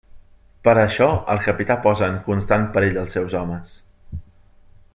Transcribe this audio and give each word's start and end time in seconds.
Per 0.67 0.71
a 0.71 0.79
això, 0.85 1.09
el 1.33 1.41
capità 1.47 1.77
posa 1.83 2.09
en 2.13 2.17
constant 2.29 2.65
perill 2.79 2.99
als 3.03 3.15
seus 3.19 3.37
homes. 3.43 3.77